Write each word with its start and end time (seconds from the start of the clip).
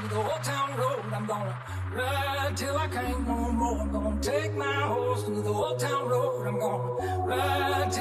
through 0.00 0.08
the 0.08 0.16
old 0.16 0.42
town 0.42 0.76
road. 0.76 1.04
I'm 1.12 1.26
gonna 1.26 1.58
ride 1.92 2.56
till 2.56 2.76
I 2.76 2.88
can't 2.88 3.26
no 3.26 3.52
more. 3.52 3.80
I'm 3.80 3.92
gonna 3.92 4.20
take 4.22 4.54
my 4.54 4.74
horse 4.82 5.24
through 5.24 5.42
the 5.42 5.50
old 5.50 5.78
town 5.78 6.08
road. 6.08 6.46
I'm 6.46 6.58
gonna 6.58 7.26
ride 7.26 7.92
till 7.92 7.99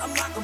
I'm 0.00 0.14
not 0.14 0.37